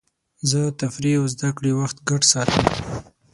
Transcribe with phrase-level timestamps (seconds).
[0.49, 2.65] زه د تفریح او زدهکړې وخت ګډ ساتم.